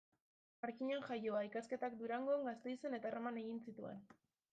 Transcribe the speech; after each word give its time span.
Markinan 0.65 1.03
jaioa, 1.09 1.43
ikasketak 1.47 1.97
Durangon, 1.99 2.47
Gasteizen 2.47 2.99
eta 2.99 3.11
Erroman 3.13 3.39
egin 3.43 3.61
zituen. 3.67 4.01